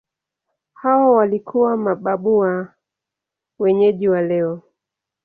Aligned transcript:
Hawa 0.73 1.11
walikuwa 1.11 1.77
mababu 1.77 2.37
wa 2.37 2.73
wenyeji 3.59 4.07
wa 4.09 4.21
leo. 4.21 4.61